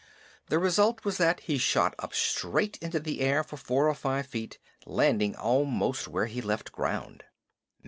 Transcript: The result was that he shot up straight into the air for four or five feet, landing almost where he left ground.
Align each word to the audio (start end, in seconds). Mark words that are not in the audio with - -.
The 0.47 0.57
result 0.57 1.05
was 1.05 1.17
that 1.19 1.41
he 1.41 1.59
shot 1.59 1.93
up 1.99 2.11
straight 2.15 2.75
into 2.79 2.99
the 2.99 3.21
air 3.21 3.43
for 3.43 3.55
four 3.55 3.87
or 3.87 3.93
five 3.93 4.25
feet, 4.25 4.57
landing 4.87 5.35
almost 5.35 6.07
where 6.07 6.25
he 6.25 6.41
left 6.41 6.71
ground. 6.71 7.23